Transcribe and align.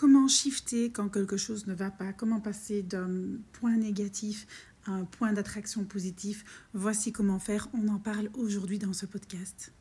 Comment 0.00 0.28
shifter 0.28 0.92
quand 0.92 1.08
quelque 1.08 1.36
chose 1.36 1.66
ne 1.66 1.74
va 1.74 1.90
pas 1.90 2.12
Comment 2.12 2.38
passer 2.38 2.84
d'un 2.84 3.10
point 3.52 3.76
négatif 3.76 4.46
à 4.86 4.92
un 4.92 5.02
point 5.02 5.32
d'attraction 5.32 5.82
positif 5.82 6.68
Voici 6.72 7.10
comment 7.10 7.40
faire. 7.40 7.66
On 7.74 7.88
en 7.88 7.98
parle 7.98 8.30
aujourd'hui 8.38 8.78
dans 8.78 8.92
ce 8.92 9.06
podcast. 9.06 9.72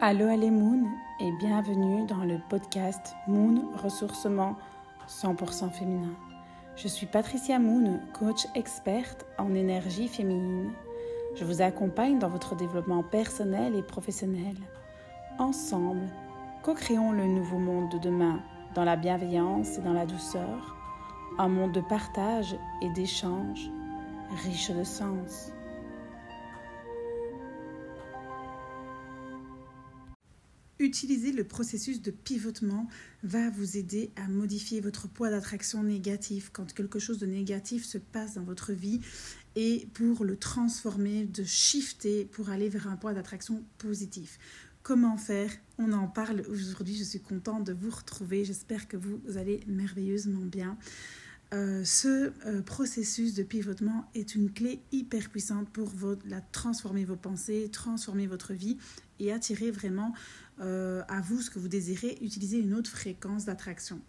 Allô, 0.00 0.26
allez 0.26 0.52
Moon 0.52 0.86
et 1.18 1.32
bienvenue 1.40 2.06
dans 2.06 2.24
le 2.24 2.36
podcast 2.48 3.14
Moon 3.26 3.68
Ressourcement 3.74 4.56
100% 5.08 5.72
féminin. 5.72 6.14
Je 6.76 6.86
suis 6.86 7.06
Patricia 7.06 7.58
Moon, 7.58 7.98
coach 8.16 8.46
experte 8.54 9.26
en 9.38 9.56
énergie 9.56 10.06
féminine. 10.06 10.70
Je 11.34 11.44
vous 11.44 11.62
accompagne 11.62 12.20
dans 12.20 12.28
votre 12.28 12.54
développement 12.54 13.02
personnel 13.02 13.74
et 13.74 13.82
professionnel. 13.82 14.54
Ensemble, 15.40 16.06
co-créons 16.62 17.10
le 17.10 17.26
nouveau 17.26 17.58
monde 17.58 17.90
de 17.90 17.98
demain 17.98 18.40
dans 18.78 18.84
la 18.84 18.94
bienveillance 18.94 19.76
et 19.76 19.80
dans 19.80 19.92
la 19.92 20.06
douceur, 20.06 20.76
un 21.36 21.48
monde 21.48 21.72
de 21.72 21.80
partage 21.80 22.54
et 22.80 22.88
d'échange 22.90 23.72
riche 24.44 24.70
de 24.70 24.84
sens. 24.84 25.50
Utiliser 30.78 31.32
le 31.32 31.42
processus 31.42 32.02
de 32.02 32.12
pivotement 32.12 32.86
va 33.24 33.50
vous 33.50 33.76
aider 33.76 34.12
à 34.14 34.28
modifier 34.28 34.80
votre 34.80 35.08
poids 35.08 35.28
d'attraction 35.28 35.82
négatif 35.82 36.50
quand 36.52 36.72
quelque 36.72 37.00
chose 37.00 37.18
de 37.18 37.26
négatif 37.26 37.84
se 37.84 37.98
passe 37.98 38.34
dans 38.34 38.44
votre 38.44 38.72
vie 38.72 39.00
et 39.56 39.88
pour 39.92 40.24
le 40.24 40.36
transformer, 40.36 41.24
de 41.24 41.42
shifter 41.42 42.26
pour 42.26 42.50
aller 42.50 42.68
vers 42.68 42.86
un 42.86 42.94
poids 42.94 43.12
d'attraction 43.12 43.64
positif. 43.78 44.38
Comment 44.88 45.18
faire 45.18 45.50
On 45.76 45.92
en 45.92 46.08
parle 46.08 46.44
aujourd'hui. 46.48 46.96
Je 46.96 47.04
suis 47.04 47.20
contente 47.20 47.62
de 47.62 47.74
vous 47.74 47.90
retrouver. 47.90 48.46
J'espère 48.46 48.88
que 48.88 48.96
vous 48.96 49.20
allez 49.36 49.60
merveilleusement 49.66 50.46
bien. 50.46 50.78
Euh, 51.52 51.84
ce 51.84 52.32
euh, 52.46 52.62
processus 52.62 53.34
de 53.34 53.42
pivotement 53.42 54.10
est 54.14 54.34
une 54.34 54.50
clé 54.50 54.80
hyper 54.90 55.28
puissante 55.28 55.68
pour 55.68 55.92
la, 56.24 56.40
transformer 56.40 57.04
vos 57.04 57.16
pensées, 57.16 57.68
transformer 57.70 58.26
votre 58.26 58.54
vie 58.54 58.78
et 59.20 59.30
attirer 59.30 59.70
vraiment 59.70 60.14
euh, 60.60 61.02
à 61.08 61.20
vous 61.20 61.42
ce 61.42 61.50
que 61.50 61.58
vous 61.58 61.68
désirez, 61.68 62.16
utiliser 62.22 62.58
une 62.58 62.72
autre 62.72 62.90
fréquence 62.90 63.44
d'attraction. 63.44 64.00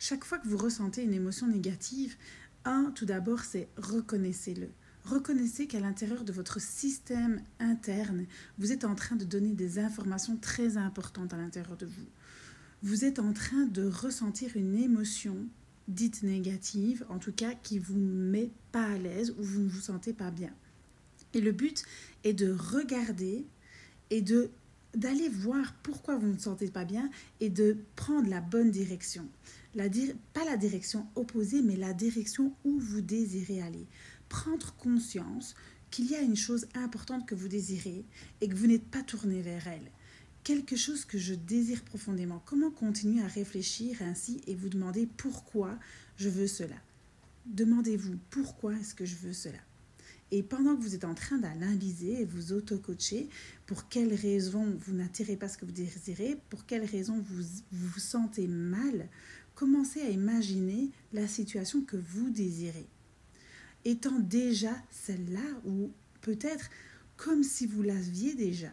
Chaque 0.00 0.24
fois 0.24 0.38
que 0.38 0.48
vous 0.48 0.58
ressentez 0.58 1.04
une 1.04 1.14
émotion 1.14 1.46
négative, 1.46 2.16
un, 2.64 2.90
tout 2.96 3.06
d'abord, 3.06 3.44
c'est 3.44 3.68
reconnaissez-le. 3.76 4.70
Reconnaissez 5.06 5.68
qu'à 5.68 5.78
l'intérieur 5.78 6.24
de 6.24 6.32
votre 6.32 6.60
système 6.60 7.40
interne, 7.60 8.26
vous 8.58 8.72
êtes 8.72 8.84
en 8.84 8.96
train 8.96 9.14
de 9.14 9.24
donner 9.24 9.52
des 9.52 9.78
informations 9.78 10.36
très 10.36 10.76
importantes 10.76 11.32
à 11.32 11.36
l'intérieur 11.36 11.76
de 11.76 11.86
vous. 11.86 12.06
Vous 12.82 13.04
êtes 13.04 13.20
en 13.20 13.32
train 13.32 13.66
de 13.66 13.86
ressentir 13.86 14.56
une 14.56 14.74
émotion 14.76 15.36
dite 15.86 16.24
négative, 16.24 17.06
en 17.08 17.18
tout 17.18 17.30
cas 17.30 17.54
qui 17.54 17.78
vous 17.78 17.96
met 17.96 18.50
pas 18.72 18.84
à 18.84 18.98
l'aise 18.98 19.32
ou 19.38 19.44
vous 19.44 19.60
ne 19.60 19.68
vous 19.68 19.80
sentez 19.80 20.12
pas 20.12 20.32
bien. 20.32 20.50
Et 21.34 21.40
le 21.40 21.52
but 21.52 21.84
est 22.24 22.32
de 22.32 22.50
regarder 22.50 23.46
et 24.10 24.22
de 24.22 24.50
d'aller 24.94 25.28
voir 25.28 25.74
pourquoi 25.82 26.16
vous 26.16 26.26
ne 26.26 26.32
vous 26.32 26.38
sentez 26.38 26.70
pas 26.70 26.86
bien 26.86 27.10
et 27.40 27.50
de 27.50 27.76
prendre 27.96 28.30
la 28.30 28.40
bonne 28.40 28.70
direction. 28.70 29.28
Pas 30.32 30.44
la 30.46 30.56
direction 30.56 31.06
opposée, 31.16 31.60
mais 31.60 31.76
la 31.76 31.92
direction 31.92 32.54
où 32.64 32.78
vous 32.78 33.02
désirez 33.02 33.60
aller 33.60 33.86
prendre 34.28 34.74
conscience 34.76 35.54
qu'il 35.90 36.10
y 36.10 36.14
a 36.14 36.20
une 36.20 36.36
chose 36.36 36.66
importante 36.74 37.26
que 37.26 37.34
vous 37.34 37.48
désirez 37.48 38.04
et 38.40 38.48
que 38.48 38.54
vous 38.54 38.66
n'êtes 38.66 38.86
pas 38.86 39.02
tourné 39.02 39.40
vers 39.42 39.66
elle. 39.66 39.90
Quelque 40.44 40.76
chose 40.76 41.04
que 41.04 41.18
je 41.18 41.34
désire 41.34 41.82
profondément. 41.82 42.42
Comment 42.44 42.70
continuer 42.70 43.22
à 43.22 43.26
réfléchir 43.26 44.02
ainsi 44.02 44.40
et 44.46 44.54
vous 44.54 44.68
demander 44.68 45.08
pourquoi 45.16 45.78
je 46.16 46.28
veux 46.28 46.46
cela? 46.46 46.76
Demandez-vous 47.46 48.18
pourquoi 48.30 48.74
est-ce 48.74 48.94
que 48.94 49.04
je 49.04 49.16
veux 49.16 49.32
cela? 49.32 49.58
Et 50.32 50.42
pendant 50.42 50.76
que 50.76 50.82
vous 50.82 50.94
êtes 50.94 51.04
en 51.04 51.14
train 51.14 51.38
d'analyser 51.38 52.20
et 52.20 52.24
vous 52.24 52.52
auto-coacher, 52.52 53.28
pour 53.66 53.88
quelles 53.88 54.14
raisons 54.14 54.76
vous 54.78 54.92
n'attirez 54.92 55.36
pas 55.36 55.48
ce 55.48 55.56
que 55.56 55.64
vous 55.64 55.72
désirez, 55.72 56.36
pour 56.50 56.66
quelles 56.66 56.84
raisons 56.84 57.20
vous 57.20 57.44
vous 57.70 58.00
sentez 58.00 58.48
mal, 58.48 59.08
commencez 59.54 60.00
à 60.00 60.10
imaginer 60.10 60.90
la 61.12 61.28
situation 61.28 61.82
que 61.82 61.96
vous 61.96 62.30
désirez 62.30 62.86
étant 63.86 64.18
déjà 64.18 64.74
celle-là, 64.90 65.60
ou 65.64 65.92
peut-être 66.20 66.68
comme 67.16 67.44
si 67.44 67.66
vous 67.66 67.82
l'aviez 67.82 68.34
déjà, 68.34 68.72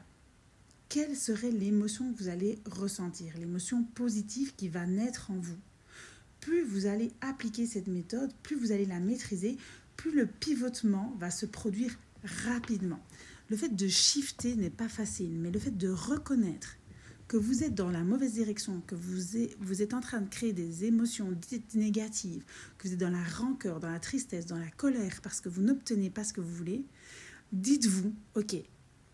quelle 0.90 1.16
serait 1.16 1.52
l'émotion 1.52 2.12
que 2.12 2.18
vous 2.18 2.30
allez 2.30 2.60
ressentir, 2.66 3.38
l'émotion 3.38 3.84
positive 3.84 4.56
qui 4.56 4.70
va 4.70 4.86
naître 4.86 5.32
en 5.32 5.36
vous? 5.36 5.58
Plus 6.40 6.64
vous 6.64 6.88
allez 6.88 7.12
appliquer 7.22 7.68
cette 7.68 7.88
méthode, 7.88 8.34
plus 8.42 8.56
vous 8.56 8.72
allez 8.72 8.86
la 8.86 9.00
maîtriser, 9.00 9.58
plus 9.96 10.12
le 10.12 10.26
pivotement 10.26 11.16
va 11.20 11.30
se 11.32 11.46
produire 11.46 11.98
rapidement. 12.46 13.00
Le 13.50 13.58
fait 13.58 13.76
de 13.76 13.88
shifter 13.88 14.56
n'est 14.56 14.70
pas 14.70 14.90
facile, 14.90 15.38
mais 15.38 15.52
le 15.52 15.60
fait 15.60 15.78
de 15.78 15.90
reconnaître 15.90 16.78
que 17.34 17.38
vous 17.40 17.64
êtes 17.64 17.74
dans 17.74 17.90
la 17.90 18.04
mauvaise 18.04 18.34
direction, 18.34 18.80
que 18.86 18.94
vous 18.94 19.20
vous 19.60 19.82
êtes 19.82 19.96
en 19.96 20.02
train 20.02 20.22
de 20.22 20.30
créer 20.30 20.54
des 20.54 20.86
émotions 20.86 21.32
dites 21.32 21.74
négatives, 21.74 22.46
que 22.78 22.88
vous 22.88 22.94
êtes 22.94 23.00
dans 23.00 23.10
la 23.10 23.24
rancœur, 23.24 23.80
dans 23.80 23.90
la 23.90 24.00
tristesse, 24.00 24.46
dans 24.46 24.60
la 24.60 24.70
colère 24.70 25.20
parce 25.24 25.42
que 25.42 25.50
vous 25.50 25.64
n'obtenez 25.64 26.12
pas 26.12 26.24
ce 26.24 26.32
que 26.32 26.42
vous 26.42 26.54
voulez, 26.54 26.86
dites-vous, 27.52 28.14
ok, 28.36 28.58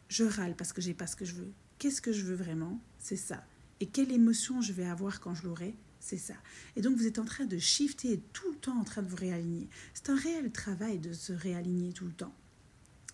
je 0.09 0.25
râle 0.25 0.53
parce 0.57 0.74
que 0.74 0.81
j'ai 0.81 0.94
pas 0.94 1.07
ce 1.07 1.16
que 1.16 1.24
je 1.24 1.34
veux. 1.34 1.53
Qu'est-ce 1.78 2.02
que 2.02 2.12
je 2.12 2.25
veux 2.25 2.35
vraiment? 2.35 2.84
C'est 2.97 3.16
ça. 3.16 3.41
Et 3.80 3.85
quelle 3.85 4.12
émotion 4.12 4.59
je 4.62 4.74
vais 4.74 4.84
avoir 4.86 5.22
quand 5.22 5.34
je 5.34 5.46
l'aurai? 5.46 5.74
C'est 6.01 6.18
ça. 6.18 6.36
Et 6.75 6.81
donc 6.81 6.97
vous 6.97 7.07
êtes 7.07 7.19
en 7.19 7.25
train 7.25 7.46
de 7.46 7.57
shifter, 7.57 8.22
tout 8.34 8.51
le 8.51 8.57
temps 8.57 8.78
en 8.78 8.84
train 8.84 9.01
de 9.01 9.07
vous 9.07 9.16
réaligner. 9.16 9.69
C'est 9.94 10.09
un 10.09 10.18
réel 10.18 10.51
travail 10.51 11.00
de 11.00 11.13
se 11.13 11.31
réaligner 11.31 11.94
tout 11.94 12.03
le 12.03 12.12
temps. 12.12 12.36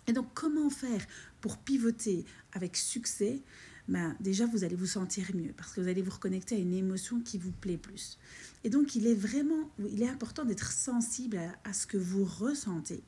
Et 0.07 0.13
donc 0.13 0.33
comment 0.33 0.71
faire 0.71 1.05
pour 1.41 1.59
pivoter 1.59 2.25
avec 2.53 2.75
succès? 2.75 3.43
Ben, 3.87 4.15
déjà 4.19 4.45
vous 4.47 4.63
allez 4.63 4.75
vous 4.75 4.87
sentir 4.87 5.29
mieux 5.35 5.53
parce 5.55 5.73
que 5.73 5.81
vous 5.81 5.87
allez 5.87 6.01
vous 6.01 6.11
reconnecter 6.11 6.55
à 6.55 6.59
une 6.59 6.73
émotion 6.73 7.19
qui 7.21 7.37
vous 7.37 7.51
plaît 7.51 7.77
plus. 7.77 8.17
Et 8.63 8.69
donc 8.69 8.95
il 8.95 9.05
est 9.07 9.15
vraiment, 9.15 9.69
il 9.79 10.01
est 10.01 10.09
important 10.09 10.43
d'être 10.43 10.71
sensible 10.71 11.39
à, 11.63 11.73
ce 11.73 11.85
que 11.85 11.97
vous 11.97 12.25
ressentez. 12.25 13.03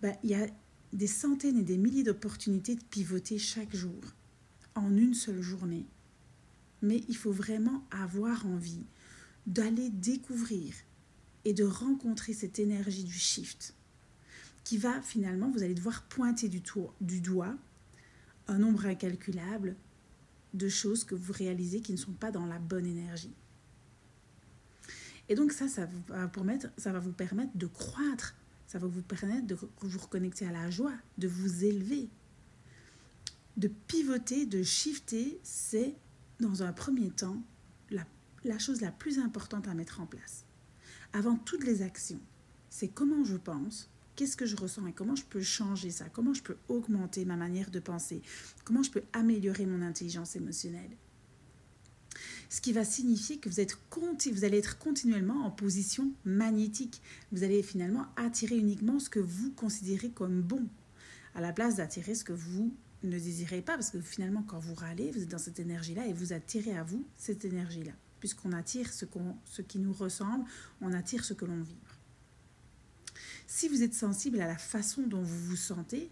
Ben, 0.00 0.14
il 0.22 0.30
y 0.30 0.34
a 0.34 0.46
des 0.92 1.06
centaines 1.06 1.58
et 1.58 1.62
des 1.62 1.76
milliers 1.76 2.02
d'opportunités 2.02 2.74
de 2.74 2.82
pivoter 2.82 3.38
chaque 3.38 3.76
jour, 3.76 4.00
en 4.74 4.96
une 4.96 5.14
seule 5.14 5.42
journée. 5.42 5.86
Mais 6.82 7.04
il 7.08 7.16
faut 7.16 7.32
vraiment 7.32 7.84
avoir 7.90 8.46
envie 8.46 8.86
d'aller 9.46 9.90
découvrir 9.90 10.72
et 11.44 11.52
de 11.52 11.64
rencontrer 11.64 12.32
cette 12.32 12.58
énergie 12.58 13.04
du 13.04 13.12
shift 13.12 13.74
qui 14.64 14.78
va 14.78 15.00
finalement, 15.02 15.50
vous 15.50 15.62
allez 15.62 15.74
devoir 15.74 16.02
pointer 16.04 16.48
du, 16.48 16.62
du 17.00 17.20
doigt 17.20 17.56
un 18.50 18.58
nombre 18.58 18.86
incalculable 18.86 19.76
de 20.54 20.68
choses 20.68 21.04
que 21.04 21.14
vous 21.14 21.32
réalisez 21.32 21.80
qui 21.80 21.92
ne 21.92 21.96
sont 21.96 22.12
pas 22.12 22.30
dans 22.30 22.46
la 22.46 22.58
bonne 22.58 22.86
énergie. 22.86 23.34
Et 25.28 25.36
donc 25.36 25.52
ça, 25.52 25.68
ça 25.68 25.86
va, 26.08 26.26
permettre, 26.26 26.68
ça 26.76 26.92
va 26.92 26.98
vous 26.98 27.12
permettre 27.12 27.56
de 27.56 27.66
croître, 27.66 28.34
ça 28.66 28.78
va 28.78 28.88
vous 28.88 29.02
permettre 29.02 29.46
de 29.46 29.54
vous 29.54 29.98
reconnecter 29.98 30.44
à 30.44 30.52
la 30.52 30.70
joie, 30.70 30.94
de 31.18 31.28
vous 31.28 31.64
élever, 31.64 32.08
de 33.56 33.68
pivoter, 33.68 34.46
de 34.46 34.62
shifter, 34.62 35.38
c'est 35.44 35.94
dans 36.40 36.64
un 36.64 36.72
premier 36.72 37.10
temps 37.10 37.40
la, 37.90 38.04
la 38.44 38.58
chose 38.58 38.80
la 38.80 38.90
plus 38.90 39.20
importante 39.20 39.68
à 39.68 39.74
mettre 39.74 40.00
en 40.00 40.06
place. 40.06 40.44
Avant 41.12 41.36
toutes 41.36 41.64
les 41.64 41.82
actions, 41.82 42.20
c'est 42.68 42.88
comment 42.88 43.24
je 43.24 43.36
pense, 43.36 43.88
qu'est-ce 44.20 44.36
que 44.36 44.44
je 44.44 44.56
ressens 44.56 44.86
et 44.86 44.92
comment 44.92 45.16
je 45.16 45.24
peux 45.24 45.40
changer 45.40 45.90
ça, 45.90 46.04
comment 46.10 46.34
je 46.34 46.42
peux 46.42 46.58
augmenter 46.68 47.24
ma 47.24 47.36
manière 47.36 47.70
de 47.70 47.80
penser, 47.80 48.20
comment 48.64 48.82
je 48.82 48.90
peux 48.90 49.02
améliorer 49.14 49.64
mon 49.64 49.80
intelligence 49.80 50.36
émotionnelle? 50.36 50.90
Ce 52.50 52.60
qui 52.60 52.74
va 52.74 52.84
signifier 52.84 53.38
que 53.38 53.48
vous, 53.48 53.60
êtes, 53.60 53.78
vous 54.30 54.44
allez 54.44 54.58
être 54.58 54.76
continuellement 54.76 55.46
en 55.46 55.50
position 55.50 56.12
magnétique. 56.26 57.00
Vous 57.32 57.44
allez 57.44 57.62
finalement 57.62 58.08
attirer 58.16 58.58
uniquement 58.58 58.98
ce 58.98 59.08
que 59.08 59.20
vous 59.20 59.52
considérez 59.52 60.10
comme 60.10 60.42
bon, 60.42 60.68
à 61.34 61.40
la 61.40 61.54
place 61.54 61.76
d'attirer 61.76 62.14
ce 62.14 62.24
que 62.24 62.34
vous 62.34 62.74
ne 63.02 63.18
désirez 63.18 63.62
pas, 63.62 63.72
parce 63.76 63.88
que 63.88 64.02
finalement, 64.02 64.42
quand 64.42 64.58
vous 64.58 64.74
râlez, 64.74 65.12
vous 65.12 65.22
êtes 65.22 65.30
dans 65.30 65.38
cette 65.38 65.60
énergie-là 65.60 66.06
et 66.06 66.12
vous 66.12 66.34
attirez 66.34 66.76
à 66.76 66.82
vous 66.82 67.06
cette 67.16 67.46
énergie-là. 67.46 67.92
Puisqu'on 68.18 68.52
attire 68.52 68.92
ce, 68.92 69.06
ce 69.46 69.62
qui 69.62 69.78
nous 69.78 69.94
ressemble, 69.94 70.44
on 70.82 70.92
attire 70.92 71.24
ce 71.24 71.32
que 71.32 71.46
l'on 71.46 71.62
vit. 71.62 71.78
Si 73.52 73.66
vous 73.66 73.82
êtes 73.82 73.94
sensible 73.94 74.40
à 74.40 74.46
la 74.46 74.56
façon 74.56 75.02
dont 75.08 75.22
vous 75.22 75.46
vous 75.46 75.56
sentez, 75.56 76.08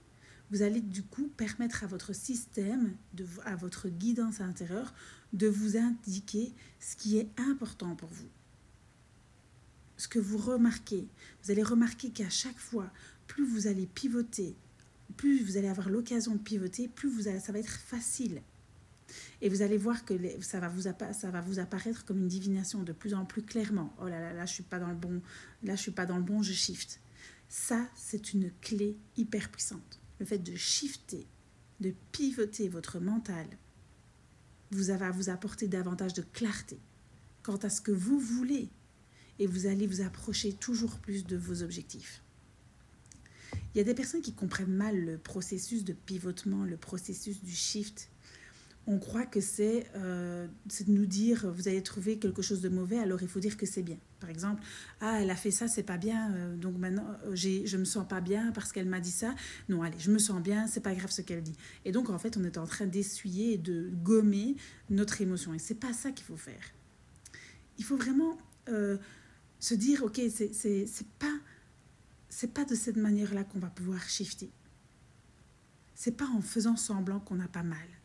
vous 0.50 0.62
allez 0.62 0.80
du 0.80 1.04
coup 1.04 1.30
permettre 1.36 1.84
à 1.84 1.86
votre 1.86 2.12
système, 2.12 2.96
à 3.44 3.54
votre 3.54 3.88
guidance 3.88 4.40
intérieure, 4.40 4.92
de 5.32 5.46
vous 5.46 5.76
indiquer 5.76 6.52
ce 6.80 6.96
qui 6.96 7.16
est 7.16 7.28
important 7.38 7.94
pour 7.94 8.08
vous. 8.08 8.26
Ce 9.96 10.08
que 10.08 10.18
vous 10.18 10.36
remarquez, 10.36 11.06
vous 11.44 11.52
allez 11.52 11.62
remarquer 11.62 12.10
qu'à 12.10 12.28
chaque 12.28 12.58
fois, 12.58 12.90
plus 13.28 13.46
vous 13.46 13.68
allez 13.68 13.86
pivoter, 13.86 14.56
plus 15.16 15.40
vous 15.44 15.56
allez 15.56 15.68
avoir 15.68 15.90
l'occasion 15.90 16.32
de 16.32 16.40
pivoter, 16.40 16.88
plus 16.88 17.22
ça 17.22 17.52
va 17.52 17.60
être 17.60 17.70
facile. 17.70 18.42
Et 19.42 19.48
vous 19.48 19.62
allez 19.62 19.78
voir 19.78 20.04
que 20.04 20.14
ça, 20.40 20.58
va 20.58 20.68
vous 20.68 20.82
ça 20.82 21.30
va 21.30 21.40
vous 21.40 21.60
apparaître 21.60 22.04
comme 22.04 22.18
une 22.18 22.28
divination 22.28 22.82
de 22.82 22.92
plus 22.92 23.14
en 23.14 23.24
plus 23.24 23.42
clairement. 23.42 23.94
Oh 24.02 24.08
là 24.08 24.18
là, 24.18 24.32
là 24.32 24.44
je 24.44 24.54
suis 24.54 24.64
pas 24.64 24.80
dans 24.80 24.88
le 24.88 24.96
bon, 24.96 25.22
là 25.62 25.76
je 25.76 25.82
suis 25.82 25.92
pas 25.92 26.04
dans 26.04 26.16
le 26.16 26.24
bon, 26.24 26.42
je 26.42 26.52
shift. 26.52 27.00
Ça, 27.48 27.88
c'est 27.96 28.34
une 28.34 28.50
clé 28.60 28.96
hyper 29.16 29.50
puissante. 29.50 30.00
Le 30.20 30.26
fait 30.26 30.38
de 30.38 30.54
shifter, 30.54 31.26
de 31.80 31.94
pivoter 32.12 32.68
votre 32.68 33.00
mental, 33.00 33.46
vous 34.70 34.84
va 34.84 35.10
vous 35.10 35.30
apporter 35.30 35.66
davantage 35.66 36.12
de 36.12 36.22
clarté 36.22 36.78
quant 37.42 37.56
à 37.56 37.70
ce 37.70 37.80
que 37.80 37.92
vous 37.92 38.18
voulez 38.18 38.68
et 39.38 39.46
vous 39.46 39.66
allez 39.66 39.86
vous 39.86 40.02
approcher 40.02 40.52
toujours 40.52 40.98
plus 40.98 41.24
de 41.24 41.36
vos 41.36 41.62
objectifs. 41.62 42.22
Il 43.74 43.78
y 43.78 43.80
a 43.80 43.84
des 43.84 43.94
personnes 43.94 44.22
qui 44.22 44.34
comprennent 44.34 44.74
mal 44.74 44.98
le 44.98 45.18
processus 45.18 45.84
de 45.84 45.92
pivotement, 45.92 46.64
le 46.64 46.76
processus 46.76 47.42
du 47.42 47.54
shift 47.54 48.10
on 48.90 48.98
croit 48.98 49.26
que 49.26 49.38
euh, 49.60 50.48
c'est 50.68 50.86
de 50.86 50.92
nous 50.92 51.04
dire 51.04 51.46
vous 51.52 51.68
allez 51.68 51.82
trouver 51.82 52.18
quelque 52.18 52.40
chose 52.40 52.62
de 52.62 52.70
mauvais, 52.70 52.98
alors 52.98 53.20
il 53.20 53.28
faut 53.28 53.38
dire 53.38 53.58
que 53.58 53.66
c'est 53.66 53.82
bien. 53.82 53.98
Par 54.18 54.30
exemple, 54.30 54.62
ah, 55.02 55.20
elle 55.20 55.30
a 55.30 55.36
fait 55.36 55.50
ça, 55.50 55.68
c'est 55.68 55.82
pas 55.82 55.98
bien, 55.98 56.32
euh, 56.32 56.56
donc 56.56 56.78
maintenant 56.78 57.06
euh, 57.26 57.36
je 57.36 57.76
me 57.76 57.84
sens 57.84 58.08
pas 58.08 58.22
bien 58.22 58.50
parce 58.52 58.72
qu'elle 58.72 58.88
m'a 58.88 59.00
dit 59.00 59.10
ça. 59.10 59.34
Non, 59.68 59.82
allez, 59.82 59.98
je 59.98 60.10
me 60.10 60.18
sens 60.18 60.42
bien, 60.42 60.66
c'est 60.66 60.80
pas 60.80 60.94
grave 60.94 61.10
ce 61.10 61.20
qu'elle 61.20 61.42
dit. 61.42 61.54
Et 61.84 61.92
donc 61.92 62.08
en 62.08 62.18
fait, 62.18 62.38
on 62.38 62.44
est 62.44 62.56
en 62.56 62.64
train 62.64 62.86
d'essuyer 62.86 63.52
et 63.52 63.58
de 63.58 63.90
gommer 64.02 64.56
notre 64.88 65.20
émotion. 65.20 65.52
Et 65.52 65.58
c'est 65.58 65.74
pas 65.74 65.92
ça 65.92 66.10
qu'il 66.10 66.24
faut 66.24 66.38
faire. 66.38 66.72
Il 67.76 67.84
faut 67.84 67.98
vraiment 67.98 68.38
se 69.60 69.74
dire 69.74 70.02
ok, 70.02 70.20
c'est 70.30 71.08
pas 71.18 71.38
pas 72.54 72.64
de 72.64 72.74
cette 72.74 72.96
manière-là 72.96 73.44
qu'on 73.44 73.58
va 73.58 73.68
pouvoir 73.68 74.02
shifter. 74.08 74.50
C'est 75.94 76.16
pas 76.16 76.28
en 76.34 76.40
faisant 76.40 76.76
semblant 76.76 77.20
qu'on 77.20 77.34
n'a 77.34 77.48
pas 77.48 77.62
mal 77.62 77.97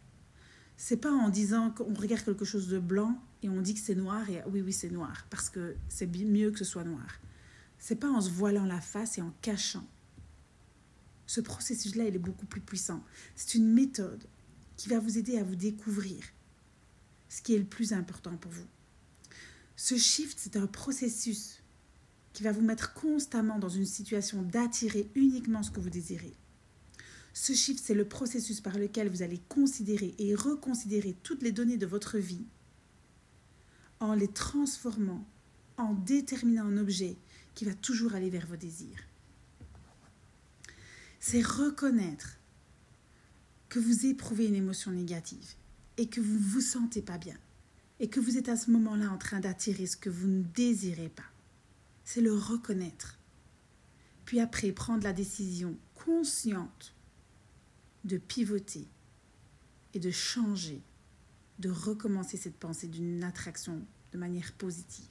c'est 0.78 0.98
pas 0.98 1.12
en 1.12 1.30
disant 1.30 1.72
qu'on 1.72 1.94
regarde 1.94 2.24
quelque 2.24 2.46
chose 2.46 2.68
de 2.68 2.80
blanc 2.80 3.22
et 3.42 3.50
on 3.50 3.62
dit 3.62 3.74
que 3.74 3.80
c'est 3.80 3.96
noir 3.96 4.30
et 4.30 4.42
oui 4.48 4.62
oui 4.62 4.74
c'est 4.74 4.90
noir 4.90 5.26
parce 5.30 5.50
que 5.50 5.76
c'est 5.90 6.08
mieux 6.08 6.52
que 6.52 6.60
ce 6.60 6.66
soit 6.66 6.84
noir. 6.84 7.20
C'est 7.78 7.96
pas 7.96 8.10
en 8.10 8.22
se 8.22 8.30
voilant 8.30 8.66
la 8.66 8.80
face 8.80 9.18
et 9.18 9.22
en 9.22 9.34
cachant. 9.42 9.86
Ce 11.26 11.42
processus-là, 11.42 12.06
il 12.06 12.16
est 12.16 12.20
beaucoup 12.20 12.46
plus 12.46 12.62
puissant. 12.62 13.04
C'est 13.36 13.56
une 13.56 13.74
méthode 13.74 14.24
qui 14.78 14.90
va 14.90 15.00
vous 15.00 15.18
aider 15.18 15.38
à 15.38 15.44
vous 15.44 15.56
découvrir 15.56 16.24
ce 17.30 17.42
qui 17.42 17.56
est 17.56 17.60
le 17.60 17.66
plus 17.66 17.94
important 17.94 18.38
pour 18.38 18.52
vous. 18.52 18.68
Ce 19.76 19.98
shift, 19.98 20.38
c'est 20.40 20.56
un 20.56 20.68
processus 20.68 21.62
qui 22.32 22.44
va 22.44 22.52
vous 22.52 22.62
mettre 22.62 22.94
constamment 22.94 23.60
dans 23.60 23.70
une 23.70 23.86
situation 23.86 24.42
d'attirer 24.44 25.10
uniquement 25.16 25.64
ce 25.64 25.72
que 25.72 25.80
vous 25.80 25.90
désirez. 25.90 26.34
Ce 27.34 27.54
chiffre, 27.54 27.82
c'est 27.84 27.96
le 27.96 28.08
processus 28.08 28.62
par 28.62 28.78
lequel 28.78 29.10
vous 29.10 29.24
allez 29.24 29.42
considérer 29.50 30.14
et 30.20 30.36
reconsidérer 30.36 31.16
toutes 31.24 31.42
les 31.42 31.52
données 31.52 31.78
de 31.78 31.88
votre 31.88 32.20
vie 32.20 32.46
en 34.00 34.14
les 34.14 34.28
transformant, 34.28 35.26
en 35.78 35.94
déterminant 35.94 36.66
un 36.66 36.78
objet 36.78 37.18
qui 37.56 37.66
va 37.66 37.74
toujours 37.74 38.14
aller 38.14 38.30
vers 38.30 38.46
vos 38.46 38.56
désirs. 38.56 39.00
C'est 41.20 41.42
reconnaître 41.42 42.38
que 43.70 43.80
vous 43.80 44.06
éprouvez 44.06 44.48
une 44.48 44.56
émotion 44.56 44.92
négative 44.92 45.56
et 45.98 46.08
que 46.08 46.22
vous 46.22 46.34
ne 46.34 46.40
vous 46.40 46.62
sentez 46.62 47.02
pas 47.02 47.18
bien 47.18 47.38
et 48.00 48.10
que 48.10 48.20
vous 48.20 48.38
êtes 48.38 48.50
à 48.50 48.58
ce 48.58 48.70
moment-là 48.72 49.10
en 49.10 49.18
train 49.18 49.40
d'attirer 49.40 49.88
ce 49.88 49.98
que 49.98 50.10
vous 50.10 50.28
ne 50.28 50.44
désirez 50.44 51.10
pas. 51.10 51.24
C'est 52.04 52.22
le 52.22 52.34
reconnaître. 52.34 53.18
Puis 54.26 54.40
après, 54.40 54.72
prendre 54.72 55.04
la 55.04 55.14
décision 55.14 55.78
consciente 55.96 56.94
de 58.04 58.18
pivoter 58.18 58.88
et 59.94 60.00
de 60.00 60.12
changer, 60.12 60.82
de 61.60 61.70
recommencer 61.70 62.38
cette 62.38 62.58
pensée 62.58 62.88
d'une 62.88 63.24
attraction 63.24 63.86
de 64.12 64.18
manière 64.18 64.52
positive. 64.54 65.06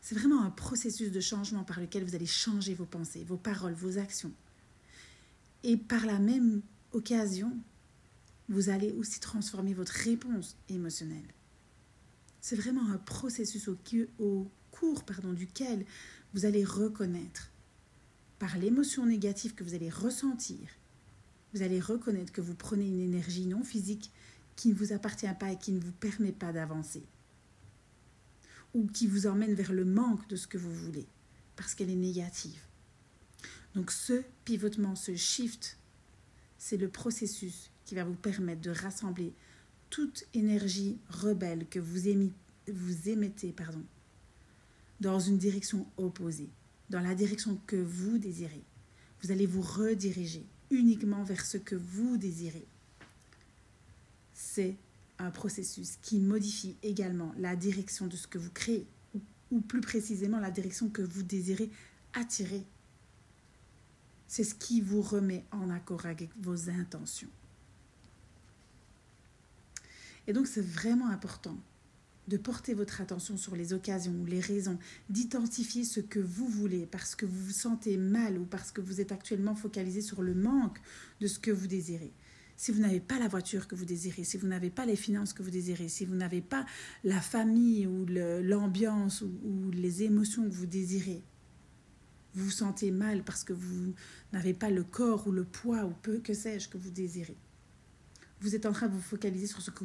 C'est 0.00 0.14
vraiment 0.14 0.42
un 0.42 0.50
processus 0.50 1.10
de 1.10 1.20
changement 1.20 1.64
par 1.64 1.80
lequel 1.80 2.04
vous 2.04 2.14
allez 2.14 2.26
changer 2.26 2.74
vos 2.74 2.86
pensées, 2.86 3.24
vos 3.24 3.36
paroles, 3.36 3.74
vos 3.74 3.98
actions. 3.98 4.32
Et 5.64 5.76
par 5.76 6.06
la 6.06 6.18
même 6.18 6.62
occasion, 6.92 7.56
vous 8.48 8.70
allez 8.70 8.92
aussi 8.92 9.20
transformer 9.20 9.74
votre 9.74 9.92
réponse 9.92 10.56
émotionnelle. 10.68 11.34
C'est 12.40 12.56
vraiment 12.56 12.88
un 12.90 12.98
processus 12.98 13.68
au, 13.68 14.50
cours 14.70 15.02
duquel 15.34 15.84
vous 16.32 16.44
allez 16.44 16.64
reconnaître 16.64 17.50
par 18.38 18.56
l'émotion 18.56 19.04
négative 19.06 19.54
que 19.54 19.64
vous 19.64 19.74
allez 19.74 19.90
ressentir 19.90 20.77
vous 21.54 21.62
allez 21.62 21.80
reconnaître 21.80 22.32
que 22.32 22.40
vous 22.40 22.54
prenez 22.54 22.86
une 22.86 23.00
énergie 23.00 23.46
non 23.46 23.62
physique 23.62 24.12
qui 24.56 24.68
ne 24.68 24.74
vous 24.74 24.92
appartient 24.92 25.26
pas 25.38 25.52
et 25.52 25.58
qui 25.58 25.72
ne 25.72 25.80
vous 25.80 25.92
permet 25.92 26.32
pas 26.32 26.52
d'avancer. 26.52 27.04
Ou 28.74 28.86
qui 28.86 29.06
vous 29.06 29.26
emmène 29.26 29.54
vers 29.54 29.72
le 29.72 29.84
manque 29.84 30.28
de 30.28 30.36
ce 30.36 30.46
que 30.46 30.58
vous 30.58 30.74
voulez, 30.74 31.06
parce 31.56 31.74
qu'elle 31.74 31.90
est 31.90 31.96
négative. 31.96 32.60
Donc 33.74 33.90
ce 33.90 34.22
pivotement, 34.44 34.94
ce 34.94 35.14
shift, 35.14 35.78
c'est 36.58 36.76
le 36.76 36.88
processus 36.88 37.70
qui 37.84 37.94
va 37.94 38.04
vous 38.04 38.14
permettre 38.14 38.60
de 38.60 38.70
rassembler 38.70 39.32
toute 39.90 40.24
énergie 40.34 40.98
rebelle 41.08 41.66
que 41.68 41.78
vous, 41.78 42.08
émettez, 43.08 43.52
pardon, 43.52 43.82
dans 45.00 45.20
une 45.20 45.38
direction 45.38 45.86
opposée, 45.96 46.50
dans 46.90 47.00
la 47.00 47.14
direction 47.14 47.58
que 47.66 47.76
vous 47.76 48.18
désirez. 48.18 48.64
Vous 49.22 49.30
allez 49.30 49.46
vous 49.46 49.62
rediriger 49.62 50.44
uniquement 50.70 51.22
vers 51.22 51.44
ce 51.44 51.56
que 51.56 51.74
vous 51.74 52.16
désirez. 52.16 52.66
C'est 54.34 54.76
un 55.18 55.30
processus 55.30 55.96
qui 56.02 56.18
modifie 56.20 56.76
également 56.82 57.32
la 57.38 57.56
direction 57.56 58.06
de 58.06 58.16
ce 58.16 58.26
que 58.26 58.38
vous 58.38 58.50
créez, 58.50 58.86
ou, 59.50 59.60
plus 59.60 59.80
précisément 59.80 60.38
la 60.38 60.50
direction 60.50 60.88
que 60.88 61.02
vous 61.02 61.22
désirez 61.22 61.70
attirer. 62.14 62.64
C'est 64.28 64.44
ce 64.44 64.54
qui 64.54 64.80
vous 64.80 65.02
remet 65.02 65.44
en 65.50 65.70
accord 65.70 66.06
avec 66.06 66.30
vos 66.40 66.68
intentions. 66.68 67.30
Et 70.26 70.32
donc 70.32 70.46
c'est 70.46 70.64
vraiment 70.64 71.08
important 71.08 71.56
de 72.28 72.36
porter 72.36 72.74
votre 72.74 73.00
attention 73.00 73.36
sur 73.36 73.56
les 73.56 73.72
occasions 73.72 74.14
ou 74.20 74.26
les 74.26 74.40
raisons, 74.40 74.78
d'identifier 75.08 75.84
ce 75.84 76.00
que 76.00 76.20
vous 76.20 76.46
voulez 76.46 76.86
parce 76.86 77.14
que 77.14 77.26
vous 77.26 77.46
vous 77.46 77.52
sentez 77.52 77.96
mal 77.96 78.38
ou 78.38 78.44
parce 78.44 78.70
que 78.70 78.80
vous 78.80 79.00
êtes 79.00 79.12
actuellement 79.12 79.54
focalisé 79.54 80.02
sur 80.02 80.22
le 80.22 80.34
manque 80.34 80.78
de 81.20 81.26
ce 81.26 81.38
que 81.38 81.50
vous 81.50 81.66
désirez. 81.66 82.12
Si 82.56 82.72
vous 82.72 82.80
n'avez 82.80 83.00
pas 83.00 83.18
la 83.18 83.28
voiture 83.28 83.66
que 83.66 83.74
vous 83.74 83.84
désirez, 83.84 84.24
si 84.24 84.36
vous 84.36 84.46
n'avez 84.46 84.68
pas 84.68 84.84
les 84.84 84.96
finances 84.96 85.32
que 85.32 85.42
vous 85.42 85.50
désirez, 85.50 85.88
si 85.88 86.04
vous 86.04 86.16
n'avez 86.16 86.42
pas 86.42 86.66
la 87.04 87.20
famille 87.20 87.86
ou 87.86 88.04
l'ambiance 88.06 89.22
ou, 89.22 89.70
les 89.70 90.02
émotions 90.02 90.42
que 90.44 90.54
vous 90.54 90.66
désirez, 90.66 91.22
vous 92.34 92.44
vous 92.44 92.50
sentez 92.50 92.90
mal 92.90 93.24
parce 93.24 93.42
que 93.42 93.52
vous 93.52 93.94
n'avez 94.32 94.54
pas 94.54 94.70
le 94.70 94.84
corps 94.84 95.26
ou 95.28 95.32
le 95.32 95.44
poids 95.44 95.84
ou 95.84 95.92
peu 96.02 96.18
que 96.18 96.34
sais-je 96.34 96.68
que 96.68 96.76
vous 96.76 96.90
désirez. 96.90 97.36
Vous 98.40 98.54
êtes 98.54 98.66
en 98.66 98.72
train 98.72 98.88
de 98.88 98.92
vous 98.92 99.00
focaliser 99.00 99.46
sur 99.46 99.62
ce 99.62 99.70
que 99.70 99.84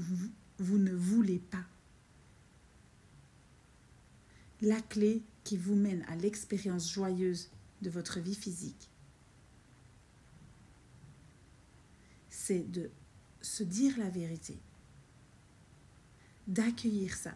vous 0.59 0.77
ne 0.77 0.93
voulez 0.93 1.39
pas 1.39 1.65
la 4.63 4.81
clé 4.81 5.21
qui 5.43 5.57
vous 5.57 5.75
mène 5.75 6.03
à 6.07 6.15
l'expérience 6.15 6.91
joyeuse 6.91 7.49
de 7.81 7.89
votre 7.89 8.19
vie 8.19 8.35
physique. 8.35 8.89
C'est 12.29 12.71
de 12.71 12.89
se 13.41 13.63
dire 13.63 13.97
la 13.97 14.09
vérité, 14.09 14.57
d'accueillir 16.47 17.15
ça 17.15 17.35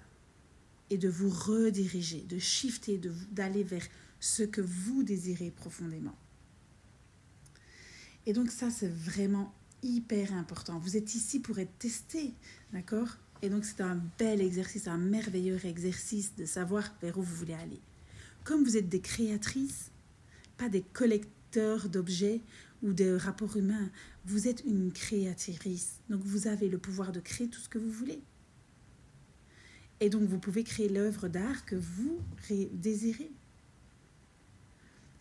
et 0.90 0.98
de 0.98 1.10
vous 1.10 1.30
rediriger, 1.30 2.22
de 2.22 2.40
shifter, 2.40 3.00
d'aller 3.32 3.64
vers 3.64 3.86
ce 4.22 4.44
que 4.44 4.62
vous 4.62 5.04
désirez 5.04 5.52
profondément. 5.52 6.16
Et 8.26 8.32
donc 8.32 8.52
ça, 8.52 8.70
c'est 8.70 8.92
vraiment 8.92 9.54
hyper 9.84 10.34
important. 10.34 10.80
Vous 10.80 10.96
êtes 10.96 11.14
ici 11.14 11.40
pour 11.40 11.60
être 11.60 11.78
testé, 11.78 12.34
d'accord? 12.72 13.18
Et 13.42 13.50
donc 13.50 13.66
c'est 13.66 13.82
un 13.82 14.02
bel 14.18 14.42
exercice, 14.42 14.88
un 14.88 14.98
merveilleux 14.98 15.64
exercice 15.66 16.36
de 16.36 16.46
savoir 16.46 16.94
vers 17.02 17.18
où 17.18 17.22
vous 17.22 17.36
voulez 17.36 17.54
aller. 17.54 17.80
Comme 18.44 18.64
vous 18.64 18.78
êtes 18.78 18.90
des 18.90 19.02
créatrices, 19.02 19.92
pas 20.58 20.70
des 20.70 20.82
collecteurs 20.82 21.90
d'objets 21.90 22.42
ou 22.84 22.94
de 22.94 23.16
rapports 23.16 23.58
humains, 23.58 23.90
vous 24.26 24.48
êtes 24.48 24.64
une 24.66 24.92
créatrice. 24.92 26.00
Donc 26.10 26.22
vous 26.24 26.48
avez 26.48 26.70
le 26.70 26.78
pouvoir 26.78 27.12
de 27.12 27.20
créer 27.20 27.48
tout 27.48 27.60
ce 27.60 27.70
que 27.70 27.78
vous 27.78 27.92
voulez. 27.92 28.22
Et 30.00 30.10
donc 30.10 30.24
vous 30.24 30.40
pouvez 30.40 30.64
créer 30.64 30.90
l'œuvre 30.90 31.28
d'art 31.28 31.66
que 31.66 31.76
vous 31.76 32.20
désirez. 32.74 33.32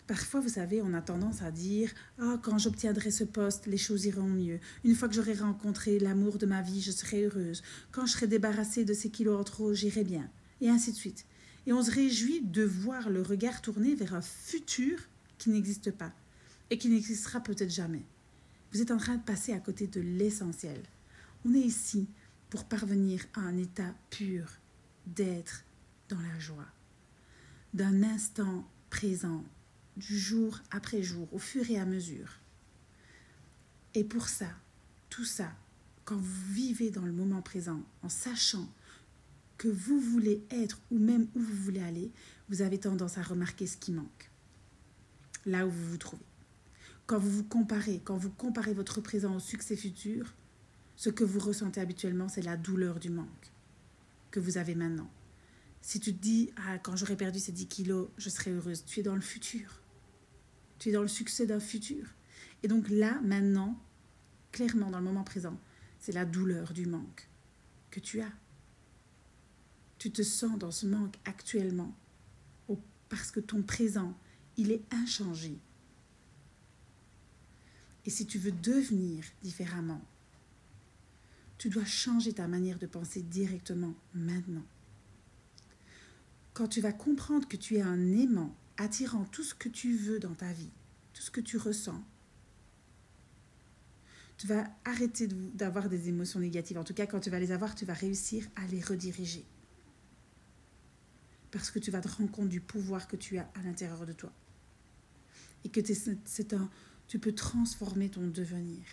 Parfois, 0.06 0.40
vous 0.40 0.50
savez, 0.50 0.82
on 0.82 0.94
a 0.94 1.02
tendance 1.02 1.42
à 1.42 1.50
dire 1.50 1.90
Ah, 2.18 2.38
quand 2.42 2.58
j'obtiendrai 2.58 3.10
ce 3.10 3.24
poste, 3.24 3.66
les 3.66 3.76
choses 3.76 4.04
iront 4.04 4.28
mieux. 4.28 4.60
Une 4.84 4.94
fois 4.94 5.08
que 5.08 5.14
j'aurai 5.14 5.34
rencontré 5.34 5.98
l'amour 5.98 6.38
de 6.38 6.46
ma 6.46 6.62
vie, 6.62 6.80
je 6.80 6.92
serai 6.92 7.24
heureuse. 7.24 7.62
Quand 7.90 8.06
je 8.06 8.12
serai 8.12 8.28
débarrassée 8.28 8.84
de 8.84 8.94
ces 8.94 9.10
kilos 9.10 9.40
en 9.40 9.44
trop, 9.44 9.74
j'irai 9.74 10.04
bien. 10.04 10.30
Et 10.60 10.68
ainsi 10.68 10.92
de 10.92 10.96
suite. 10.96 11.26
Et 11.66 11.72
on 11.72 11.82
se 11.82 11.90
réjouit 11.90 12.42
de 12.42 12.62
voir 12.62 13.10
le 13.10 13.22
regard 13.22 13.60
tourné 13.60 13.96
vers 13.96 14.14
un 14.14 14.22
futur 14.22 14.98
qui 15.38 15.50
n'existe 15.50 15.90
pas 15.90 16.12
et 16.70 16.78
qui 16.78 16.88
n'existera 16.88 17.40
peut-être 17.40 17.70
jamais. 17.70 18.04
Vous 18.72 18.80
êtes 18.80 18.92
en 18.92 18.96
train 18.98 19.16
de 19.16 19.22
passer 19.22 19.52
à 19.52 19.58
côté 19.58 19.88
de 19.88 20.00
l'essentiel. 20.00 20.80
On 21.44 21.54
est 21.54 21.60
ici 21.60 22.08
pour 22.50 22.64
parvenir 22.64 23.24
à 23.34 23.40
un 23.40 23.56
état 23.56 23.94
pur 24.10 24.46
d'être 25.06 25.64
dans 26.08 26.20
la 26.20 26.38
joie, 26.38 26.66
d'un 27.74 28.02
instant 28.04 28.64
présent, 28.90 29.44
du 29.96 30.18
jour 30.18 30.60
après 30.70 31.02
jour, 31.02 31.28
au 31.32 31.38
fur 31.38 31.70
et 31.70 31.78
à 31.78 31.86
mesure. 31.86 32.38
Et 33.94 34.04
pour 34.04 34.28
ça, 34.28 34.48
tout 35.08 35.24
ça, 35.24 35.50
quand 36.04 36.16
vous 36.16 36.52
vivez 36.52 36.90
dans 36.90 37.04
le 37.04 37.12
moment 37.12 37.42
présent, 37.42 37.82
en 38.02 38.08
sachant 38.08 38.68
que 39.58 39.68
vous 39.68 39.98
voulez 39.98 40.44
être 40.50 40.78
ou 40.90 40.98
même 40.98 41.26
où 41.34 41.40
vous 41.40 41.56
voulez 41.56 41.82
aller, 41.82 42.10
vous 42.48 42.62
avez 42.62 42.78
tendance 42.78 43.18
à 43.18 43.22
remarquer 43.22 43.66
ce 43.66 43.76
qui 43.76 43.92
manque, 43.92 44.30
là 45.46 45.66
où 45.66 45.70
vous 45.70 45.90
vous 45.90 45.96
trouvez. 45.96 46.22
Quand 47.06 47.18
vous 47.18 47.30
vous 47.30 47.44
comparez, 47.44 48.00
quand 48.04 48.16
vous 48.16 48.30
comparez 48.30 48.74
votre 48.74 49.00
présent 49.00 49.36
au 49.36 49.40
succès 49.40 49.76
futur, 49.76 50.34
ce 50.96 51.08
que 51.08 51.24
vous 51.24 51.38
ressentez 51.38 51.80
habituellement, 51.80 52.28
c'est 52.28 52.42
la 52.42 52.56
douleur 52.56 53.00
du 53.00 53.10
manque 53.10 53.52
que 54.30 54.40
vous 54.40 54.58
avez 54.58 54.74
maintenant. 54.74 55.10
Si 55.82 56.00
tu 56.00 56.12
te 56.12 56.20
dis, 56.20 56.50
ah, 56.56 56.78
quand 56.78 56.96
j'aurai 56.96 57.16
perdu 57.16 57.38
ces 57.38 57.52
10 57.52 57.68
kilos, 57.68 58.08
je 58.18 58.28
serai 58.28 58.50
heureuse, 58.50 58.84
tu 58.84 59.00
es 59.00 59.02
dans 59.02 59.14
le 59.14 59.20
futur. 59.20 59.80
Tu 60.78 60.90
es 60.90 60.92
dans 60.92 61.02
le 61.02 61.08
succès 61.08 61.46
d'un 61.46 61.60
futur. 61.60 62.06
Et 62.62 62.68
donc 62.68 62.88
là, 62.88 63.20
maintenant, 63.22 63.78
clairement, 64.52 64.90
dans 64.90 64.98
le 64.98 65.04
moment 65.04 65.24
présent, 65.24 65.58
c'est 65.98 66.12
la 66.12 66.24
douleur 66.24 66.72
du 66.72 66.86
manque 66.86 67.28
que 67.90 68.00
tu 68.00 68.20
as. 68.20 68.32
Tu 69.98 70.10
te 70.10 70.22
sens 70.22 70.58
dans 70.58 70.70
ce 70.70 70.86
manque 70.86 71.16
actuellement 71.24 71.94
parce 73.08 73.30
que 73.30 73.40
ton 73.40 73.62
présent, 73.62 74.14
il 74.56 74.72
est 74.72 74.82
inchangé. 74.92 75.58
Et 78.04 78.10
si 78.10 78.26
tu 78.26 78.38
veux 78.38 78.52
devenir 78.52 79.24
différemment, 79.42 80.02
tu 81.58 81.68
dois 81.68 81.84
changer 81.84 82.32
ta 82.32 82.46
manière 82.46 82.78
de 82.78 82.86
penser 82.86 83.22
directement 83.22 83.94
maintenant. 84.14 84.64
Quand 86.52 86.68
tu 86.68 86.80
vas 86.80 86.92
comprendre 86.92 87.48
que 87.48 87.56
tu 87.56 87.76
es 87.76 87.82
un 87.82 88.12
aimant 88.12 88.54
attirant 88.76 89.24
tout 89.24 89.42
ce 89.42 89.54
que 89.54 89.68
tu 89.68 89.96
veux 89.96 90.18
dans 90.18 90.34
ta 90.34 90.52
vie, 90.52 90.70
tout 91.14 91.22
ce 91.22 91.30
que 91.30 91.40
tu 91.40 91.56
ressens, 91.56 92.02
tu 94.38 94.46
vas 94.46 94.68
arrêter 94.84 95.28
d'avoir 95.28 95.88
des 95.88 96.08
émotions 96.08 96.40
négatives. 96.40 96.78
En 96.78 96.84
tout 96.84 96.92
cas, 96.92 97.06
quand 97.06 97.20
tu 97.20 97.30
vas 97.30 97.40
les 97.40 97.52
avoir, 97.52 97.74
tu 97.74 97.86
vas 97.86 97.94
réussir 97.94 98.46
à 98.56 98.66
les 98.66 98.80
rediriger. 98.80 99.44
Parce 101.50 101.70
que 101.70 101.78
tu 101.78 101.90
vas 101.90 102.02
te 102.02 102.08
rendre 102.08 102.30
compte 102.30 102.50
du 102.50 102.60
pouvoir 102.60 103.08
que 103.08 103.16
tu 103.16 103.38
as 103.38 103.48
à 103.54 103.62
l'intérieur 103.62 104.04
de 104.04 104.12
toi. 104.12 104.30
Et 105.64 105.70
que 105.70 105.80
c'est 105.82 106.52
un, 106.52 106.70
tu 107.08 107.18
peux 107.18 107.32
transformer 107.32 108.10
ton 108.10 108.26
devenir. 108.26 108.84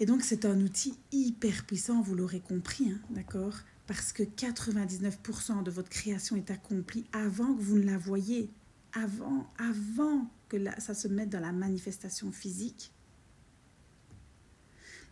Et 0.00 0.06
donc 0.06 0.22
c'est 0.22 0.44
un 0.44 0.60
outil 0.60 0.98
hyper 1.12 1.64
puissant, 1.64 2.02
vous 2.02 2.14
l'aurez 2.14 2.40
compris, 2.40 2.90
hein, 2.90 3.00
d'accord? 3.10 3.54
Parce 3.92 4.14
que 4.14 4.22
99% 4.22 5.62
de 5.62 5.70
votre 5.70 5.90
création 5.90 6.34
est 6.36 6.50
accomplie 6.50 7.04
avant 7.12 7.54
que 7.54 7.60
vous 7.60 7.76
ne 7.76 7.84
la 7.84 7.98
voyez, 7.98 8.48
avant, 8.94 9.52
avant 9.58 10.30
que 10.48 10.56
ça 10.80 10.94
se 10.94 11.08
mette 11.08 11.28
dans 11.28 11.40
la 11.40 11.52
manifestation 11.52 12.32
physique. 12.32 12.90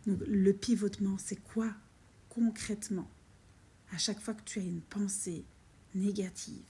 Donc 0.07 0.19
le 0.25 0.51
pivotement, 0.51 1.19
c'est 1.19 1.35
quoi 1.35 1.71
concrètement? 2.29 3.07
À 3.91 3.99
chaque 3.99 4.19
fois 4.19 4.33
que 4.33 4.41
tu 4.45 4.57
as 4.57 4.63
une 4.63 4.81
pensée 4.81 5.45
négative, 5.93 6.65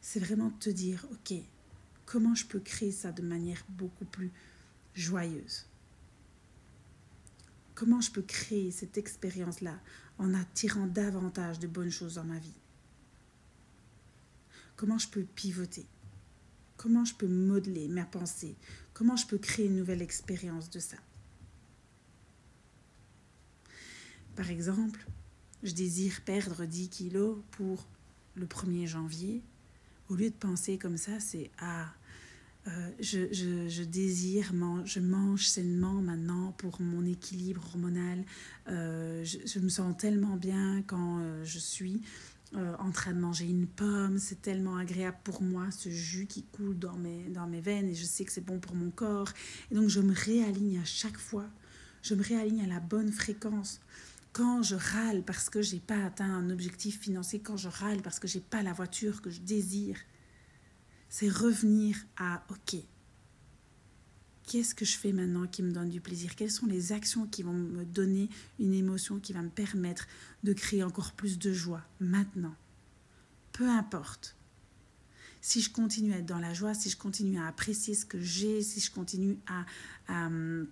c'est 0.00 0.18
vraiment 0.18 0.50
te 0.50 0.70
dire, 0.70 1.06
ok, 1.12 1.34
comment 2.04 2.34
je 2.34 2.46
peux 2.46 2.58
créer 2.58 2.90
ça 2.90 3.12
de 3.12 3.22
manière 3.22 3.64
beaucoup 3.68 4.06
plus 4.06 4.32
joyeuse? 4.96 5.66
Comment 7.74 8.00
je 8.00 8.10
peux 8.12 8.22
créer 8.22 8.70
cette 8.70 8.98
expérience-là 8.98 9.80
en 10.18 10.32
attirant 10.34 10.86
davantage 10.86 11.58
de 11.58 11.66
bonnes 11.66 11.90
choses 11.90 12.14
dans 12.14 12.24
ma 12.24 12.38
vie? 12.38 12.60
Comment 14.76 14.98
je 14.98 15.08
peux 15.08 15.24
pivoter? 15.24 15.86
Comment 16.76 17.04
je 17.04 17.14
peux 17.14 17.28
modeler 17.28 17.88
ma 17.88 18.04
pensée? 18.04 18.56
Comment 18.92 19.16
je 19.16 19.26
peux 19.26 19.38
créer 19.38 19.66
une 19.66 19.76
nouvelle 19.76 20.02
expérience 20.02 20.70
de 20.70 20.78
ça? 20.78 20.96
Par 24.36 24.50
exemple, 24.50 25.06
je 25.62 25.72
désire 25.72 26.20
perdre 26.24 26.64
10 26.64 26.88
kilos 26.88 27.38
pour 27.52 27.86
le 28.34 28.46
1er 28.46 28.86
janvier. 28.86 29.42
Au 30.08 30.14
lieu 30.14 30.30
de 30.30 30.34
penser 30.34 30.76
comme 30.76 30.96
ça, 30.96 31.20
c'est 31.20 31.50
Ah, 31.58 31.92
euh, 32.66 32.90
je, 32.98 33.32
je, 33.68 33.82
désire, 33.82 34.52
je 34.84 35.00
mange 35.00 35.46
sainement 35.46 36.00
maintenant 36.00 36.52
pour 36.52 36.80
mon 36.80 37.04
équilibre 37.04 37.62
hormonal. 37.66 38.24
Euh, 38.68 39.22
je, 39.24 39.58
me 39.58 39.68
sens 39.68 39.94
tellement 39.98 40.36
bien 40.36 40.82
quand 40.86 41.18
euh, 41.20 41.44
je 41.44 41.58
suis 41.58 42.00
en 42.78 42.92
train 42.92 43.12
de 43.12 43.18
manger 43.18 43.46
une 43.46 43.66
pomme. 43.66 44.18
C'est 44.18 44.40
tellement 44.40 44.76
agréable 44.76 45.18
pour 45.24 45.42
moi, 45.42 45.70
ce 45.72 45.88
jus 45.90 46.26
qui 46.26 46.44
coule 46.44 46.78
dans 46.78 46.96
mes, 46.96 47.28
dans 47.30 47.48
mes 47.48 47.60
veines 47.60 47.88
et 47.88 47.94
je 47.94 48.04
sais 48.04 48.24
que 48.24 48.30
c'est 48.30 48.44
bon 48.44 48.60
pour 48.60 48.76
mon 48.76 48.90
corps. 48.90 49.28
Et 49.70 49.74
donc 49.74 49.88
je 49.88 50.00
me 50.00 50.14
réaligne 50.14 50.78
à 50.78 50.84
chaque 50.84 51.18
fois. 51.18 51.46
Je 52.02 52.14
me 52.14 52.22
réaligne 52.22 52.62
à 52.62 52.68
la 52.68 52.80
bonne 52.80 53.10
fréquence. 53.10 53.80
Quand 54.32 54.62
je 54.62 54.76
râle 54.76 55.24
parce 55.24 55.50
que 55.50 55.62
j'ai 55.62 55.80
pas 55.80 56.04
atteint 56.04 56.32
un 56.32 56.48
objectif 56.50 57.00
financier, 57.00 57.40
quand 57.40 57.56
je 57.56 57.68
râle 57.68 58.02
parce 58.02 58.20
que 58.20 58.28
j'ai 58.28 58.40
pas 58.40 58.62
la 58.62 58.72
voiture 58.72 59.20
que 59.20 59.30
je 59.30 59.40
désire, 59.40 59.96
c'est 61.14 61.28
revenir 61.28 61.96
à 62.16 62.44
OK. 62.50 62.74
Qu'est-ce 64.48 64.74
que 64.74 64.84
je 64.84 64.98
fais 64.98 65.12
maintenant 65.12 65.46
qui 65.46 65.62
me 65.62 65.70
donne 65.70 65.88
du 65.88 66.00
plaisir? 66.00 66.34
Quelles 66.34 66.50
sont 66.50 66.66
les 66.66 66.90
actions 66.90 67.28
qui 67.28 67.44
vont 67.44 67.52
me 67.52 67.84
donner 67.84 68.28
une 68.58 68.74
émotion 68.74 69.20
qui 69.20 69.32
va 69.32 69.40
me 69.40 69.48
permettre 69.48 70.08
de 70.42 70.52
créer 70.52 70.82
encore 70.82 71.12
plus 71.12 71.38
de 71.38 71.52
joie 71.52 71.82
maintenant? 72.00 72.56
Peu 73.52 73.68
importe. 73.68 74.34
Si 75.40 75.60
je 75.60 75.70
continue 75.70 76.12
à 76.14 76.18
être 76.18 76.26
dans 76.26 76.40
la 76.40 76.52
joie, 76.52 76.74
si 76.74 76.90
je 76.90 76.96
continue 76.96 77.38
à 77.38 77.46
apprécier 77.46 77.94
ce 77.94 78.06
que 78.06 78.20
j'ai, 78.20 78.60
si 78.60 78.80
je 78.80 78.90
continue 78.90 79.38
à, 79.46 79.66
à, 80.08 80.28
me 80.28 80.66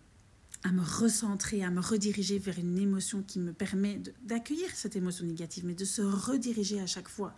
recentrer, 0.83 1.63
à 1.63 1.71
me 1.71 1.81
rediriger 1.81 2.41
vers 2.41 2.59
une 2.59 2.79
émotion 2.79 3.23
qui 3.23 3.39
me 3.39 3.53
permet 3.53 4.03
d'accueillir 4.25 4.75
cette 4.75 4.97
émotion 4.97 5.25
négative, 5.25 5.65
mais 5.65 5.77
de 5.77 5.85
se 5.85 6.03
rediriger 6.03 6.81
à 6.81 6.87
chaque 6.87 7.09
fois, 7.09 7.37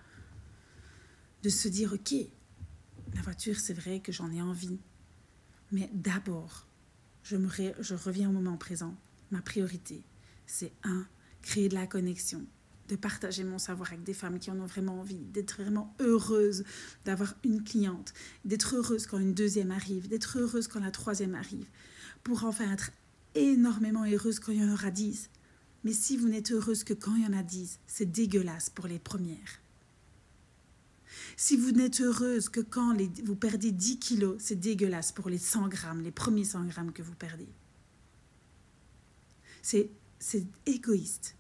de 1.43 1.51
se 1.51 1.69
dire, 1.69 1.93
ok, 1.93 2.15
la 3.15 3.23
voiture, 3.23 3.59
c'est 3.59 3.75
vrai 3.75 4.01
que 4.01 4.13
j'en 4.13 4.31
ai 4.31 4.43
envie. 4.43 4.79
Mais 5.73 5.91
d'abord, 5.93 6.67
je, 7.23 7.37
reviens 7.95 8.29
au 8.29 8.33
moment 8.33 8.57
présent. 8.57 8.95
Ma 9.31 9.41
priorité, 9.41 10.03
c'est 10.47 10.73
un, 10.83 11.07
créer 11.43 11.69
de 11.69 11.75
la 11.75 11.87
connexion, 11.87 12.45
de 12.89 12.97
partager 12.97 13.45
mon 13.45 13.59
savoir 13.59 13.93
avec 13.93 14.05
des 14.05 14.15
femmes 14.15 14.39
qui 14.39 14.51
en 14.51 14.61
ont 14.61 14.67
vraiment 14.67 15.01
envie, 15.01 15.25
d'être 15.33 15.63
vraiment 15.63 15.95
heureuse 16.01 16.65
d'avoir 17.05 17.35
une 17.45 17.65
cliente, 17.65 18.13
d'être 18.45 18.77
heureuse 18.77 19.07
quand 19.07 19.19
une 19.19 19.35
deuxième 19.35 19.71
arrive, 19.71 20.09
d'être 20.09 20.39
heureuse 20.39 20.69
quand 20.69 20.81
la 20.81 20.91
troisième 20.91 21.35
arrive, 21.35 21.67
pour 22.23 22.45
enfin 22.45 22.71
être 22.73 22.93
énormément 23.35 24.05
heureuse 24.05 24.39
quand 24.39 24.53
il 24.53 24.61
y 24.61 24.65
en 24.65 24.73
aura 24.73 24.91
dix. 24.91 25.31
Mais 25.83 25.93
si 25.93 26.17
vous 26.17 26.29
n'êtes 26.29 26.53
heureuse 26.53 26.85
que 26.85 26.95
quand 26.95 27.15
il 27.17 27.25
y 27.25 27.27
en 27.27 27.39
a 27.39 27.43
dix, 27.43 27.79
c'est 27.87 28.11
dégueulasse 28.11 28.71
pour 28.71 28.87
les 28.87 28.99
premières. 28.99 29.64
Si 31.37 31.57
vous 31.57 31.73
n'êtes 31.73 32.01
heureuse 32.01 32.49
que 32.49 32.61
quand 32.61 32.97
vous 33.25 33.37
perdez 33.37 33.73
10 33.73 33.99
kilos, 33.99 34.37
c'est 34.39 34.57
dégueulasse 34.57 35.13
pour 35.13 35.29
les 35.29 35.39
100 35.39 35.69
grammes, 35.69 36.01
les 36.01 36.11
premiers 36.11 36.45
100 36.45 36.65
grammes 36.65 36.93
que 36.93 37.03
vous 37.03 37.15
perdez. 37.15 37.49
C'est 39.63 39.91
égoïste. 40.67 41.37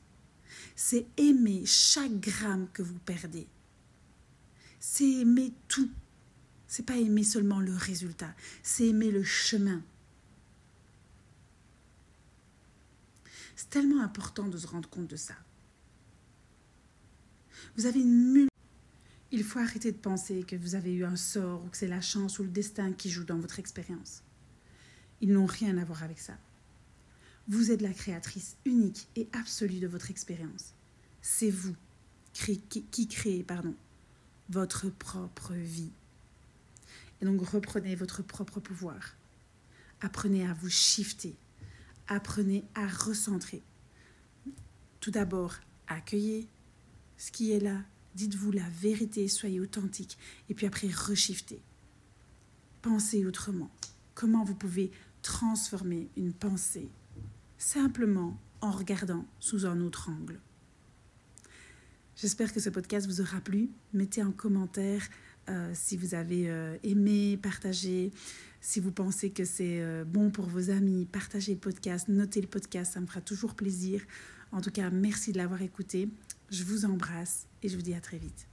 C'est 0.76 1.06
aimer 1.16 1.64
chaque 1.66 2.20
gramme 2.20 2.68
que 2.72 2.82
vous 2.82 2.98
perdez. 2.98 3.46
C'est 4.80 5.10
aimer 5.10 5.52
tout. 5.68 5.90
C'est 6.66 6.84
pas 6.84 6.96
aimer 6.96 7.22
seulement 7.22 7.60
le 7.60 7.74
résultat, 7.74 8.34
c'est 8.62 8.88
aimer 8.88 9.10
le 9.10 9.22
chemin. 9.22 9.82
C'est 13.54 13.70
tellement 13.70 14.02
important 14.02 14.48
de 14.48 14.58
se 14.58 14.66
rendre 14.66 14.88
compte 14.88 15.06
de 15.06 15.16
ça. 15.16 15.34
Vous 17.76 17.86
avez 17.86 18.00
une 18.00 18.48
il 19.34 19.42
faut 19.42 19.58
arrêter 19.58 19.90
de 19.90 19.96
penser 19.96 20.44
que 20.44 20.54
vous 20.54 20.76
avez 20.76 20.94
eu 20.94 21.04
un 21.04 21.16
sort 21.16 21.64
ou 21.64 21.68
que 21.68 21.76
c'est 21.76 21.88
la 21.88 22.00
chance 22.00 22.38
ou 22.38 22.44
le 22.44 22.50
destin 22.50 22.92
qui 22.92 23.10
joue 23.10 23.24
dans 23.24 23.38
votre 23.38 23.58
expérience. 23.58 24.22
Ils 25.20 25.32
n'ont 25.32 25.46
rien 25.46 25.76
à 25.76 25.84
voir 25.84 26.04
avec 26.04 26.20
ça. 26.20 26.34
Vous 27.48 27.72
êtes 27.72 27.82
la 27.82 27.92
créatrice 27.92 28.56
unique 28.64 29.08
et 29.16 29.28
absolue 29.32 29.80
de 29.80 29.88
votre 29.88 30.12
expérience. 30.12 30.72
C'est 31.20 31.50
vous 31.50 31.74
qui 32.32 33.08
créez 33.08 33.42
pardon, 33.42 33.74
votre 34.50 34.88
propre 34.88 35.52
vie. 35.52 35.90
Et 37.20 37.24
donc 37.24 37.40
reprenez 37.40 37.96
votre 37.96 38.22
propre 38.22 38.60
pouvoir. 38.60 39.16
Apprenez 40.00 40.46
à 40.46 40.54
vous 40.54 40.70
shifter. 40.70 41.34
Apprenez 42.06 42.62
à 42.76 42.86
recentrer. 42.86 43.62
Tout 45.00 45.10
d'abord, 45.10 45.56
accueillez 45.88 46.46
ce 47.18 47.32
qui 47.32 47.50
est 47.50 47.60
là, 47.60 47.82
Dites-vous 48.14 48.52
la 48.52 48.68
vérité, 48.80 49.28
soyez 49.28 49.60
authentique. 49.60 50.18
Et 50.48 50.54
puis 50.54 50.66
après, 50.66 50.88
reshiftez. 50.88 51.60
Pensez 52.82 53.24
autrement. 53.26 53.70
Comment 54.14 54.44
vous 54.44 54.54
pouvez 54.54 54.90
transformer 55.22 56.08
une 56.16 56.32
pensée 56.32 56.88
simplement 57.58 58.38
en 58.60 58.70
regardant 58.70 59.26
sous 59.40 59.66
un 59.66 59.80
autre 59.80 60.10
angle? 60.10 60.40
J'espère 62.16 62.52
que 62.52 62.60
ce 62.60 62.70
podcast 62.70 63.06
vous 63.06 63.20
aura 63.20 63.40
plu. 63.40 63.70
Mettez 63.92 64.22
en 64.22 64.30
commentaire 64.30 65.08
euh, 65.48 65.72
si 65.74 65.96
vous 65.96 66.14
avez 66.14 66.48
euh, 66.48 66.76
aimé, 66.82 67.36
partagé, 67.36 68.12
si 68.60 68.80
vous 68.80 68.92
pensez 68.92 69.30
que 69.30 69.44
c'est 69.44 69.82
euh, 69.82 70.04
bon 70.04 70.30
pour 70.30 70.46
vos 70.46 70.70
amis, 70.70 71.04
partagez 71.04 71.52
le 71.52 71.58
podcast, 71.58 72.08
notez 72.08 72.40
le 72.40 72.46
podcast, 72.46 72.94
ça 72.94 73.00
me 73.00 73.06
fera 73.06 73.20
toujours 73.20 73.54
plaisir. 73.54 74.00
En 74.52 74.60
tout 74.60 74.70
cas, 74.70 74.88
merci 74.90 75.32
de 75.32 75.38
l'avoir 75.38 75.60
écouté. 75.60 76.08
Je 76.50 76.64
vous 76.64 76.84
embrasse 76.84 77.46
et 77.62 77.68
je 77.68 77.76
vous 77.76 77.82
dis 77.82 77.94
à 77.94 78.00
très 78.00 78.18
vite. 78.18 78.46